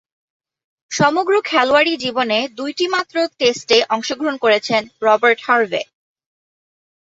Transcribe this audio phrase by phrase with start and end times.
[0.91, 5.81] সমগ্র খেলোয়াড়ী জীবনে দুইটিমাত্র টেস্টে অংশগ্রহণ করেছেন রবার্ট হার্ভে।